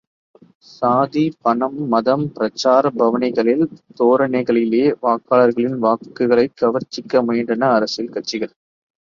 [0.67, 3.63] சாதி, பணம், மதம், பிரச்சார பவனிகளின்
[3.99, 8.53] தோரணைகளிலே வாக்காளர்களின் வாக்குகளைக் கவர்ச்சிக்க முயன்றன அரசியல் கட்சிகள்!